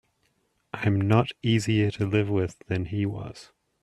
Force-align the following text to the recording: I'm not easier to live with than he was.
I'm 0.73 0.99
not 0.99 1.29
easier 1.43 1.91
to 1.91 2.07
live 2.07 2.27
with 2.27 2.57
than 2.65 2.85
he 2.85 3.05
was. 3.05 3.51